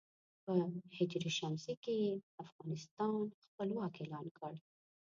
په 0.43 0.51
ه 0.97 1.05
ش 1.63 1.65
کې 1.83 1.93
یې 2.03 2.11
افغانستان 2.43 3.13
خپلواک 3.43 3.93
اعلان 4.01 4.25
کړ. 4.37 4.53